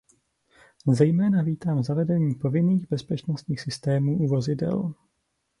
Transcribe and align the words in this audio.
Zejména 0.87 1.41
vítám 1.41 1.83
zavedení 1.83 2.35
povinných 2.35 2.89
bezpečnostních 2.89 3.61
systémů 3.61 4.17
u 4.17 4.27
vozidel. 4.27 4.93